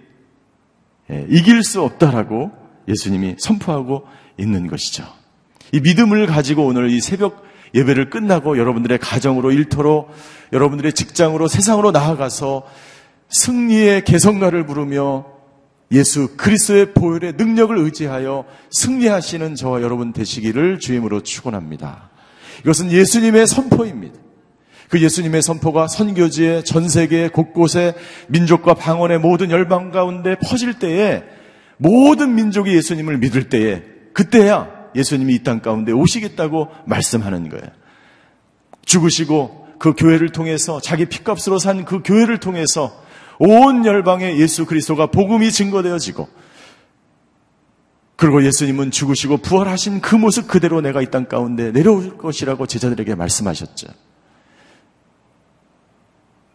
[1.11, 2.53] 예, 이길 수 없다라고
[2.89, 4.07] 예수님이 선포하고
[4.39, 5.05] 있는 것이죠.
[5.73, 10.09] 이 믿음을 가지고 오늘 이 새벽 예배를 끝나고 여러분들의 가정으로 일터로
[10.53, 12.67] 여러분들의 직장으로 세상으로 나아가서
[13.31, 15.25] 승리의 개성가를 부르며
[15.91, 22.11] 예수 그리스도의 보혈의 능력을 의지하여 승리하시는 저와 여러분 되시기를 주임으로 축원합니다.
[22.61, 24.19] 이것은 예수님의 선포입니다.
[24.89, 27.95] 그 예수님의 선포가 선교지에 전 세계 곳곳에
[28.29, 31.23] 민족과 방언의 모든 열방 가운데 퍼질 때에
[31.79, 33.83] 모든 민족이 예수님을 믿을 때에
[34.13, 37.67] 그때야 예수님이 이 땅 가운데 오시겠다고 말씀하는 거예요.
[38.85, 43.01] 죽으시고 그 교회를 통해서 자기 피값으로 산 그 교회를 통해서
[43.39, 46.29] 온 열방에 예수 그리스도가 복음이 증거되어지고
[48.17, 53.89] 그리고 예수님은 죽으시고 부활하신 그 모습 그대로 내가 이 땅 가운데 내려올 것이라고 제자들에게 말씀하셨죠.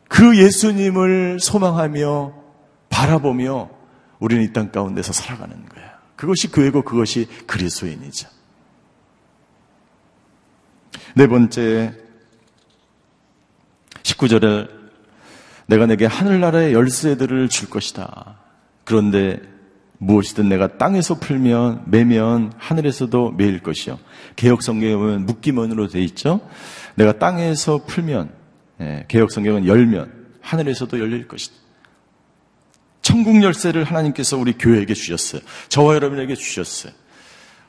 [0.08, 2.34] 그 예수님을 소망하며
[2.89, 3.69] 바라보며
[4.19, 5.87] 우리는 이 땅 가운데서 살아가는 거예요.
[6.17, 8.27] 그것이 교회고 그것이 그리스도인이죠.
[11.15, 11.93] 네 번째
[14.03, 14.69] 19절에
[15.67, 18.39] 내가 내게 하늘나라의 열쇠들을 줄 것이다.
[18.84, 19.41] 그런데
[19.99, 23.99] 무엇이든 내가 땅에서 풀면 매면 하늘에서도 매일 것이요.
[24.36, 26.41] 개혁 성경에 보면 묶기문으로 돼 있죠.
[26.95, 28.32] 내가 땅에서 풀면
[28.80, 31.66] 예, 개혁 성경은 열면 하늘에서도 열릴 것이다.
[33.08, 35.41] 천국 열쇠를 하나님께서 우리 교회에게 주셨어요.
[35.70, 36.91] 저와 여러분에게 주셨어요.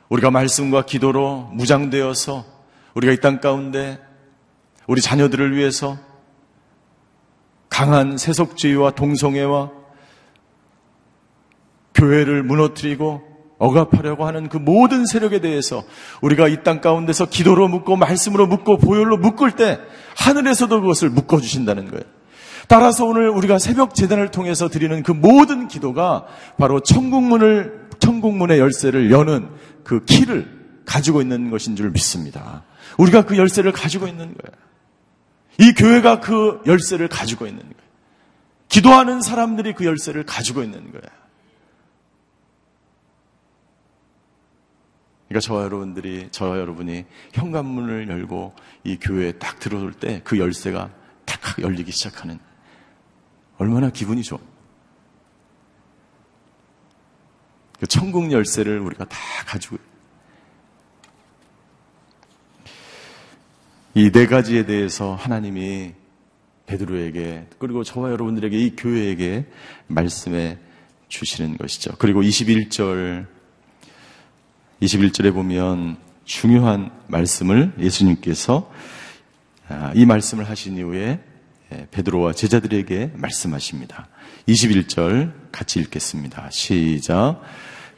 [0.08, 2.44] 우리가 말씀과 기도로 무장되어서
[2.94, 4.00] 우리가 이 땅 가운데
[4.88, 5.96] 우리 자녀들을 위해서
[7.68, 9.70] 강한 세속주의와 동성애와
[11.94, 13.22] 교회를 무너뜨리고
[13.58, 15.84] 억압하려고 하는 그 모든 세력에 대해서
[16.20, 19.78] 우리가 이 땅 가운데서 기도로 묻고 말씀으로 묻고 보혈로 묶을 때
[20.16, 22.17] 하늘에서도 그것을 묶어 주신다는 거예요.
[22.68, 26.26] 따라서 오늘 우리가 새벽 재단을 통해서 드리는 그 모든 기도가
[26.58, 29.48] 바로 천국문을 천국문의 열쇠를 여는
[29.84, 32.64] 그 키를 가지고 있는 것인 줄 믿습니다.
[32.98, 34.56] 우리가 그 열쇠를 가지고 있는 거예요.
[35.58, 37.88] 이 교회가 그 열쇠를 가지고 있는 거예요.
[38.68, 41.02] 기도하는 사람들이 그 열쇠를 가지고 있는 거예요.
[45.28, 48.54] 그러니까 저와 여러분들이, 저와 여러분이 현관문을 열고
[48.84, 50.90] 이 교회에 딱 들어올 때 그 열쇠가
[51.24, 52.38] 탁 열리기 시작하는
[53.58, 54.38] 얼마나 기분이 좋아.
[57.78, 59.16] 그 천국 열쇠를 우리가 다
[59.46, 59.78] 가지고
[63.94, 65.92] 이 네 가지에 대해서 하나님이
[66.66, 69.46] 베드로에게 그리고 저와 여러분들에게 이 교회에게
[69.88, 70.58] 말씀해
[71.08, 71.92] 주시는 것이죠.
[71.98, 73.26] 그리고 21절
[74.82, 78.70] 21절에 보면 중요한 말씀을 예수님께서
[79.68, 81.20] 아, 이 말씀을 하신 이후에 예,
[81.90, 84.08] 베드로와 제자들에게 말씀하십니다.
[84.48, 86.48] 21절 같이 읽겠습니다.
[86.50, 87.40] 시작.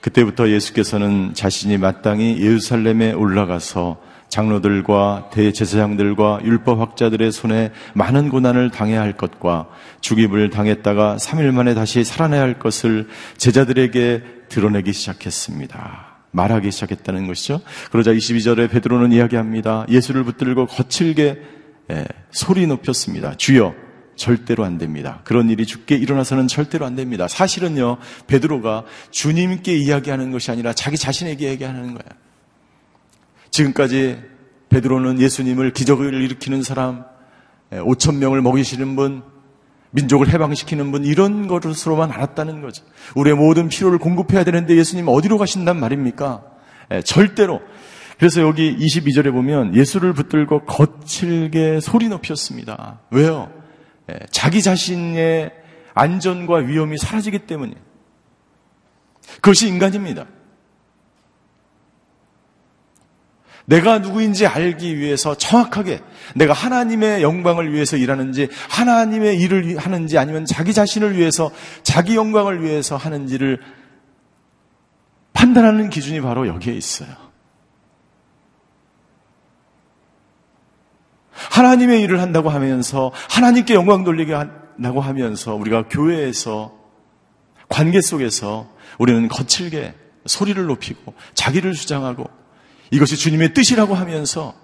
[0.00, 9.68] 그때부터 예수께서는 자신이 마땅히 예루살렘에 올라가서 장로들과 대제사장들과 율법학자들의 손에 많은 고난을 당해야 할 것과
[10.00, 16.06] 죽임을 당했다가 3일 만에 다시 살아나야 할 것을 제자들에게 드러내기 시작했습니다.
[16.30, 17.60] 말하기 시작했다는 것이죠.
[17.90, 19.84] 그러자 22절에 베드로는 이야기합니다.
[19.88, 21.59] 예수를 붙들고 거칠게
[21.90, 23.34] 예, 소리 높였습니다.
[23.36, 23.74] 주여,
[24.14, 25.20] 절대로 안 됩니다.
[25.24, 27.26] 그런 일이 죽게 일어나서는 절대로 안 됩니다.
[27.26, 32.20] 사실은요, 베드로가 주님께 이야기하는 것이 아니라 자기 자신에게 얘기하는 거예요.
[33.50, 34.22] 지금까지
[34.68, 37.04] 베드로는 예수님을 기적을 일으키는 사람,
[37.72, 39.22] 5천 예, 명을 먹이시는 분,
[39.90, 42.84] 민족을 해방시키는 분 이런 것으로만 알았다는 거죠.
[43.16, 46.44] 우리의 모든 필요를 공급해야 되는데 예수님 어디로 가신단 말입니까?
[46.92, 47.60] 예, 절대로.
[48.20, 53.00] 그래서 여기 22절에 보면 예수를 붙들고 거칠게 소리 높였습니다.
[53.10, 53.50] 왜요?
[54.10, 55.50] 예, 자기 자신의
[55.94, 57.72] 안전과 위험이 사라지기 때문에.
[59.36, 60.26] 그것이 인간입니다.
[63.64, 66.00] 내가 누구인지 알기 위해서 정확하게
[66.34, 71.50] 내가 하나님의 영광을 위해서 일하는지 하나님의 일을 하는지 아니면 자기 자신을 위해서
[71.82, 73.62] 자기 영광을 위해서 하는지를
[75.32, 77.19] 판단하는 기준이 바로 여기에 있어요.
[81.50, 86.74] 하나님의 일을 한다고 하면서 하나님께 영광 돌리게 한다고 하면서 우리가 교회에서
[87.68, 88.68] 관계 속에서
[88.98, 89.94] 우리는 거칠게
[90.26, 92.28] 소리를 높이고 자기를 주장하고
[92.90, 94.54] 이것이 주님의 뜻이라고 하면서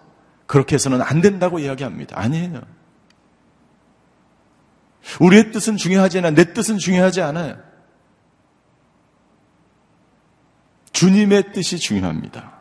[0.47, 2.19] 그렇게 해서는 안 된다고 이야기합니다.
[2.19, 2.61] 아니에요.
[5.21, 6.31] 우리의 뜻은 중요하지 않아.
[6.31, 7.57] 내 뜻은 중요하지 않아요.
[10.93, 12.61] 주님의 뜻이 중요합니다.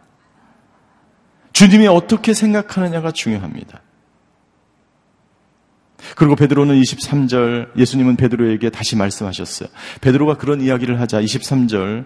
[1.53, 3.81] 주님이 어떻게 생각하느냐가 중요합니다.
[6.15, 9.69] 그리고 베드로는 23절 예수님은 베드로에게 다시 말씀하셨어요.
[10.01, 12.05] 베드로가 그런 이야기를 하자 23절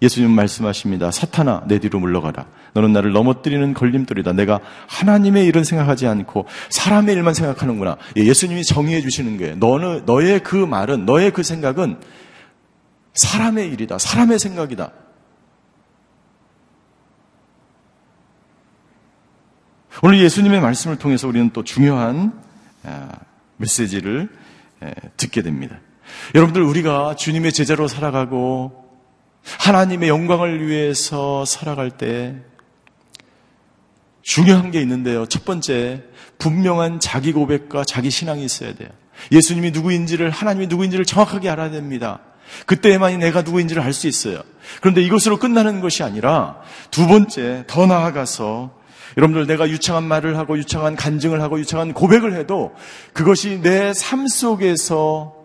[0.00, 1.10] 예수님 말씀하십니다.
[1.10, 2.46] 사탄아, 내 뒤로 물러가라.
[2.74, 4.32] 너는 나를 넘어뜨리는 걸림돌이다.
[4.32, 7.96] 내가 하나님의 일은 생각하지 않고 사람의 일만 생각하는구나.
[8.16, 9.56] 예, 예수님이 정의해 주시는 거예요.
[9.56, 11.98] 너는, 너의 그 말은, 너의 그 생각은
[13.14, 13.98] 사람의 일이다.
[13.98, 14.92] 사람의 생각이다.
[20.00, 22.32] 오늘 예수님의 말씀을 통해서 우리는 또 중요한
[22.84, 23.08] 아,
[23.58, 24.28] 메시지를
[25.16, 25.78] 듣게 됩니다.
[26.34, 28.88] 여러분들 우리가 주님의 제자로 살아가고
[29.58, 32.36] 하나님의 영광을 위해서 살아갈 때
[34.22, 35.26] 중요한 게 있는데요.
[35.26, 36.02] 첫 번째,
[36.38, 38.88] 분명한 자기 고백과 자기 신앙이 있어야 돼요.
[39.32, 42.20] 예수님이 누구인지를, 하나님이 누구인지를 정확하게 알아야 됩니다.
[42.66, 44.42] 그때에만이 내가 누구인지를 알 수 있어요.
[44.80, 48.77] 그런데 이것으로 끝나는 것이 아니라 두 번째, 더 나아가서
[49.16, 52.74] 여러분들 내가 유창한 말을 하고 유창한 간증을 하고 유창한 고백을 해도
[53.12, 55.36] 그것이 내 삶 속에서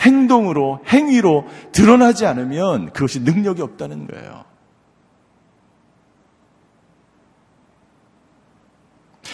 [0.00, 4.44] 행동으로, 행위로 드러나지 않으면 그것이 능력이 없다는 거예요.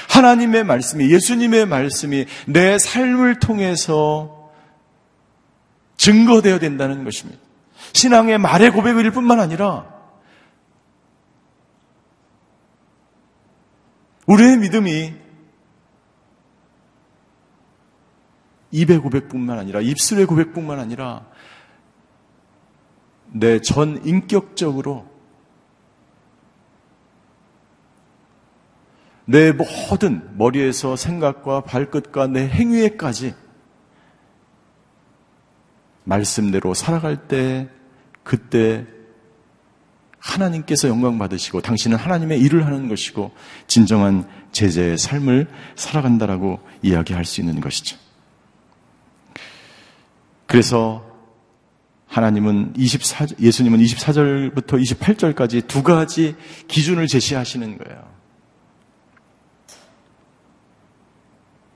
[0.09, 4.51] 하나님의 말씀이, 예수님의 말씀이 내 삶을 통해서
[5.97, 7.41] 증거되어야 된다는 것입니다.
[7.93, 10.00] 신앙의 말의 고백일 뿐만 아니라
[14.31, 15.13] 우리의 믿음이
[18.71, 21.27] 입의 고백뿐만 아니라 입술의 고백뿐만 아니라
[23.33, 25.09] 내 전 인격적으로
[29.25, 33.35] 내 모든 머리에서 생각과 발끝과 내 행위에까지
[36.05, 37.69] 말씀대로 살아갈 때
[38.23, 38.87] 그때
[40.21, 43.33] 하나님께서 영광 받으시고 당신은 하나님의 일을 하는 것이고
[43.67, 47.97] 진정한 제자의 삶을 살아간다라고 이야기할 수 있는 것이죠.
[50.47, 51.07] 그래서
[52.07, 56.35] 하나님은 24, 예수님은 24절부터 28절까지 두 가지
[56.67, 58.20] 기준을 제시하시는 거예요.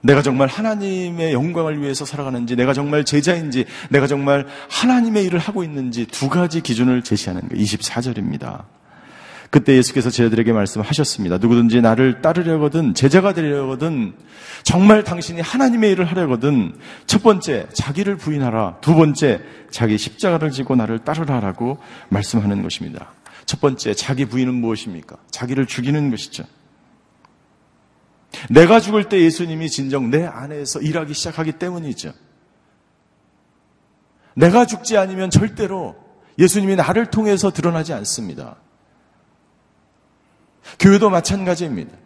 [0.05, 6.07] 내가 정말 하나님의 영광을 위해서 살아가는지, 내가 정말 제자인지, 내가 정말 하나님의 일을 하고 있는지
[6.07, 7.65] 두 가지 기준을 제시하는 거예요.
[7.65, 8.65] 24절입니다.
[9.49, 11.39] 그때 예수께서 제자들에게 말씀하셨습니다.
[11.39, 14.13] 누구든지 나를 따르려거든 제자가 되려거든
[14.63, 16.75] 정말 당신이 하나님의 일을 하려거든
[17.07, 18.79] 첫 번째 자기를 부인하라.
[18.81, 19.41] 두 번째
[19.71, 21.79] 자기 십자가를 지고 나를 따르라라고
[22.09, 23.13] 말씀하는 것입니다.
[23.47, 25.17] 첫 번째 자기 부인은 무엇입니까?
[25.31, 26.45] 자기를 죽이는 것이죠.
[28.51, 32.13] 내가 죽을 때 예수님이 진정 내 안에서 일하기 시작하기 때문이죠.
[34.35, 35.97] 내가 죽지 않으면 절대로
[36.39, 38.57] 예수님이 나를 통해서 드러나지 않습니다.
[40.79, 41.97] 교회도 마찬가지입니다.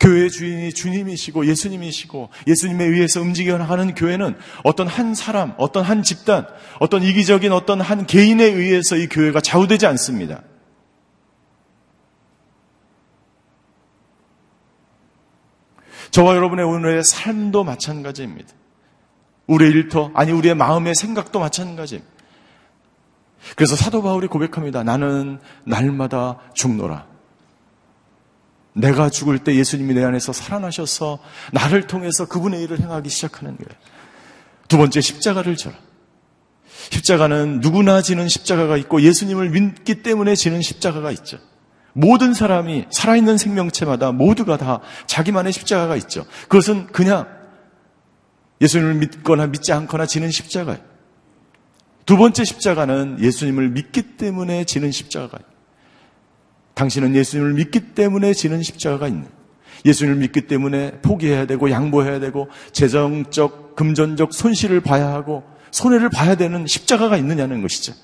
[0.00, 6.46] 교회의 주인이 주님이시고 예수님이시고 예수님에 의해서 움직여 나가는 교회는 어떤 한 사람, 어떤 한 집단,
[6.80, 10.42] 어떤 이기적인 어떤 한 개인에 의해서 이 교회가 좌우되지 않습니다.
[16.10, 18.48] 저와 여러분의 오늘의 삶도 마찬가지입니다.
[19.46, 22.12] 우리의 일터, 아니 우리의 마음의 생각도 마찬가지입니다.
[23.54, 24.82] 그래서 사도 바울이 고백합니다.
[24.82, 27.06] 나는 날마다 죽노라.
[28.72, 31.18] 내가 죽을 때 예수님이 내 안에서 살아나셔서
[31.52, 33.70] 나를 통해서 그분의 일을 행하기 시작하는 거예요.
[34.68, 35.76] 두 번째 십자가를 져라.
[36.90, 41.38] 십자가는 누구나 지는 십자가가 있고 예수님을 믿기 때문에 지는 십자가가 있죠.
[41.96, 46.26] 모든 사람이 살아있는 생명체마다 모두가 다 자기만의 십자가가 있죠.
[46.42, 47.26] 그것은 그냥
[48.60, 50.78] 예수님을 믿거나 믿지 않거나 지는 십자가예요.
[52.04, 55.50] 두 번째 십자가는 예수님을 믿기 때문에 지는 십자가가 있는
[56.74, 59.26] 당신은 예수님을 믿기 때문에 지는 십자가가 있는
[59.86, 66.66] 예수님을 믿기 때문에 포기해야 되고 양보해야 되고 재정적, 금전적 손실을 봐야 하고 손해를 봐야 되는
[66.66, 67.94] 십자가가 있느냐는 것이죠.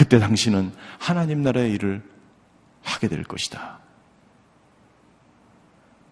[0.00, 2.02] 그때 당신은 하나님 나라의 일을
[2.82, 3.80] 하게 될 것이다.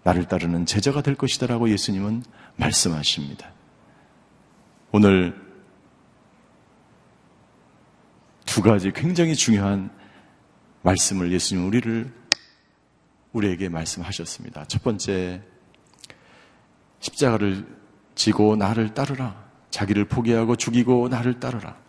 [0.02, 2.22] 나를 따르는 제자가 될 것이다라고 예수님은
[2.56, 3.50] 말씀하십니다.
[4.92, 5.42] 오늘
[8.44, 9.88] 두 가지 굉장히 중요한
[10.82, 12.12] 말씀을 예수님 우리를
[13.32, 14.66] 우리에게 말씀하셨습니다.
[14.66, 15.40] 첫 번째
[17.00, 17.66] 십자가를
[18.14, 19.48] 지고 나를 따르라.
[19.70, 21.87] 자기를 포기하고 죽이고 나를 따르라.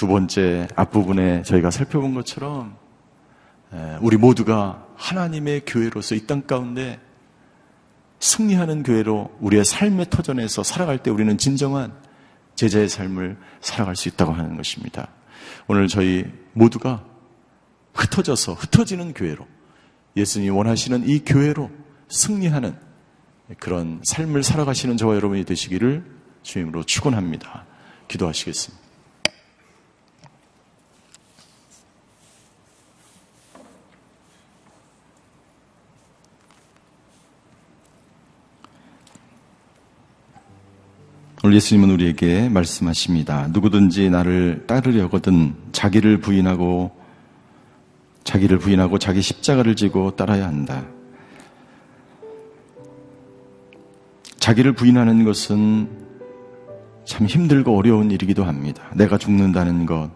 [0.00, 2.74] 두 번째 앞부분에 저희가 살펴본 것처럼
[4.00, 6.98] 우리 모두가 하나님의 교회로서 이 땅 가운데
[8.18, 11.92] 승리하는 교회로 우리의 삶의 터전에서 살아갈 때 우리는 진정한
[12.54, 15.08] 제자의 삶을 살아갈 수 있다고 하는 것입니다.
[15.66, 16.24] 오늘 저희
[16.54, 17.04] 모두가
[17.92, 19.46] 흩어져서 흩어지는 교회로
[20.16, 21.70] 예수님이 원하시는 이 교회로
[22.08, 22.74] 승리하는
[23.58, 26.02] 그런 삶을 살아가시는 저와 여러분이 되시기를
[26.42, 27.66] 주임으로 축원합니다.
[28.08, 28.79] 기도하시겠습니다.
[41.42, 43.48] 오늘 예수님은 우리에게 말씀하십니다.
[43.48, 46.90] 누구든지 나를 따르려거든 자기를 부인하고
[48.24, 50.84] 자기를 부인하고 자기 십자가를 지고 따라야 한다.
[54.38, 55.88] 자기를 부인하는 것은
[57.06, 58.90] 참 힘들고 어려운 일이기도 합니다.
[58.94, 60.10] 내가 죽는다는 것,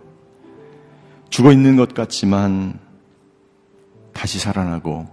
[1.31, 2.79] 죽어 있는 것 같지만
[4.13, 5.09] 다시 살아나고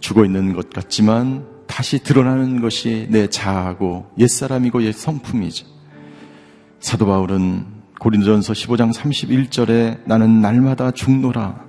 [0.00, 5.66] 죽어 있는 것 같지만 다시 드러나는 것이 내 자아고 옛사람이고 옛 성품이죠.
[6.80, 7.66] 사도 바울은
[8.00, 11.66] 고린도전서 15장 31절에 나는 날마다 죽노라.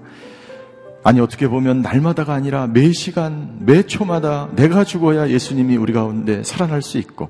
[1.04, 6.82] 아니 어떻게 보면 날마다가 아니라 매 시간 매 초마다 내가 죽어야 예수님이 우리 가운데 살아날
[6.82, 7.30] 수 있고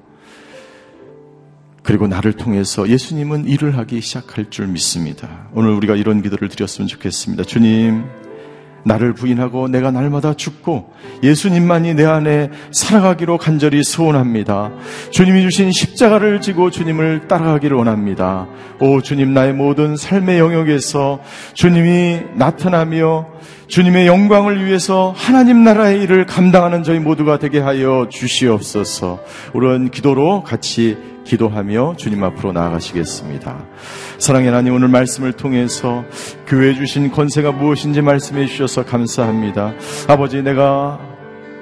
[1.82, 5.48] 그리고 나를 통해서 예수님은 일을 하기 시작할 줄 믿습니다.
[5.54, 7.44] 오늘 우리가 이런 기도를 드렸으면 좋겠습니다.
[7.44, 8.06] 주님,
[8.88, 14.72] 나를 부인하고 내가 날마다 죽고 예수님만이 내 안에 살아가기로 간절히 소원합니다.
[15.12, 18.48] 주님이 주신 십자가를 지고 주님을 따라가기를 원합니다.
[18.80, 21.20] 오 주님 나의 모든 삶의 영역에서
[21.54, 23.28] 주님이 나타나며
[23.68, 29.20] 주님의 영광을 위해서 하나님 나라의 일을 감당하는 저희 모두가 되게 하여 주시옵소서.
[29.54, 30.98] 우리는 기도로 같이
[31.28, 33.66] 기도하며 주님 앞으로 나아가시겠습니다.
[34.18, 36.04] 사랑의 하나님 오늘 말씀을 통해서
[36.48, 39.74] 교회 주신 권세가 무엇인지 말씀해 주셔서 감사합니다.
[40.08, 41.17] 아버지 내가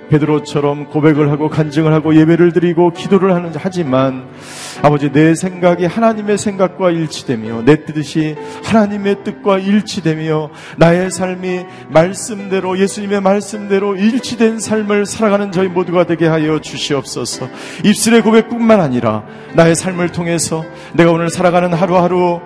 [0.09, 4.27] 베드로처럼 고백을 하고 간증을 하고 예배를 드리고 기도를 하는 하지만
[4.81, 13.21] 아버지 내 생각이 하나님의 생각과 일치되며 내 뜻이 하나님의 뜻과 일치되며 나의 삶이 말씀대로 예수님의
[13.21, 17.47] 말씀대로 일치된 삶을 살아가는 저희 모두가 되게 하여 주시옵소서.
[17.83, 22.41] 입술의 고백뿐만 아니라 나의 삶을 통해서 내가 오늘 살아가는 하루하루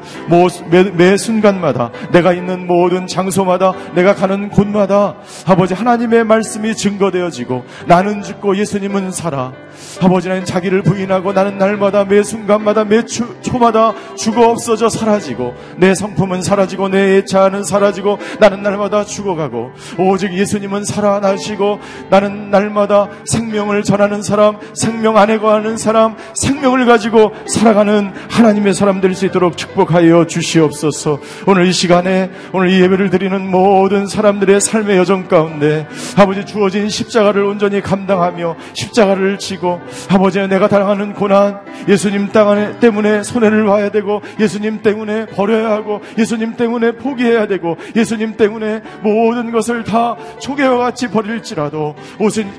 [0.69, 7.48] 매, 매 순간마다 내가 있는 모든 장소마다 내가 가는 곳마다 아버지 하나님의 말씀이 증거되어지고
[7.85, 9.51] 나는 죽고 예수님은 살아
[10.01, 16.41] 아버지는 자기를 부인하고 나는 날마다 매 순간마다 매 초, 초마다 죽어 없어져 사라지고 내 성품은
[16.41, 24.57] 사라지고 내 애차는 사라지고 나는 날마다 죽어가고 오직 예수님은 살아나시고 나는 날마다 생명을 전하는 사람
[24.73, 31.19] 생명 안에 거하는 사람 생명을 가지고 살아가는 하나님의 사람 될 수 있도록 축복하여 주시옵소서.
[31.45, 37.43] 오늘 이 시간에 오늘 이 예배를 드리는 모든 사람들의 삶의 여정 가운데 아버지 주어진 십자가를
[37.43, 39.68] 온전히 감당하며 십자가를 지고
[40.09, 46.55] 아버지 내가 당하는 고난 예수님 땅 때문에 손해를 봐야 되고 예수님 때문에 버려야 하고 예수님
[46.55, 51.95] 때문에 포기해야 되고 예수님 때문에 모든 것을 다 초계와 같이 버릴지라도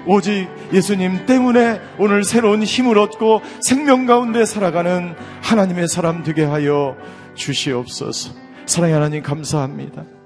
[0.07, 6.97] 오직 예수님 때문에 오늘 새로운 힘을 얻고 생명 가운데 살아가는 하나님의 사람 되게 하여
[7.35, 8.33] 주시옵소서.
[8.67, 10.20] 사랑의 하나님 감사합니다.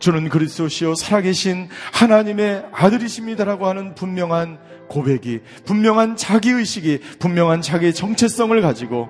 [0.00, 9.08] 주는 그리스도시요 살아계신 하나님의 아들이십니다라고 하는 분명한 고백이 분명한 자기 의식이 분명한 자기의 정체성을 가지고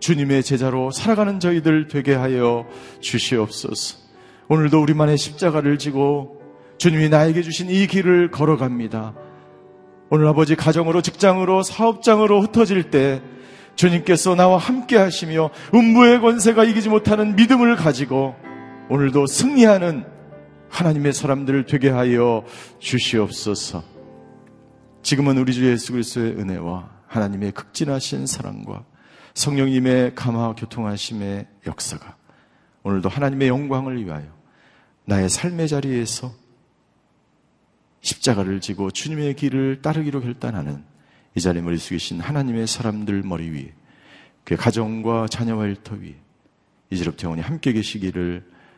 [0.00, 2.66] 주님의 제자로 살아가는 저희들 되게 하여
[3.00, 3.96] 주시옵소서.
[4.48, 6.42] 오늘도 우리만의 십자가를 지고
[6.78, 9.14] 주님이 나에게 주신 이 길을 걸어갑니다.
[10.10, 13.22] 오늘 아버지 가정으로 직장으로 사업장으로 흩어질 때
[13.76, 18.34] 주님께서 나와 함께 하시며 음부의 권세가 이기지 못하는 믿음을 가지고
[18.88, 20.04] 오늘도 승리하는
[20.68, 22.44] 하나님의 사람들을 되게 하여
[22.78, 23.82] 주시옵소서.
[25.02, 28.84] 지금은 우리 주 예수 그리스도의 은혜와 하나님의 극진하신 사랑과
[29.34, 32.16] 성령님의 감화 교통하심의 역사가
[32.84, 34.26] 오늘도 하나님의 영광을 위하여
[35.04, 36.32] 나의 삶의 자리에서
[38.02, 40.84] 십자가를 지고 주님의 길을 따르기로 결단하는
[41.34, 43.74] 이 자리에 머리 숙이신 하나님의 사람들 머리 위에
[44.44, 46.14] 그 가정과 자녀와 일터 위에
[46.90, 48.55] 이제부터 영원히 함께 계시기를